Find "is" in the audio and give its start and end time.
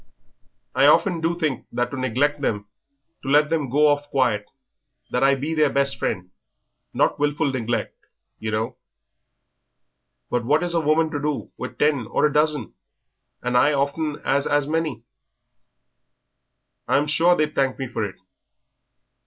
10.63-10.73